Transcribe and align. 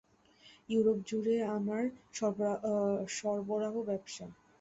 ইউরোপজুড়ে 0.69 1.35
আমার 1.55 1.83
সরবরাহ 3.17 3.75
ব্যবসা। 3.89 4.25